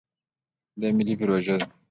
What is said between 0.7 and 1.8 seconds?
دا ملي پروژه ده.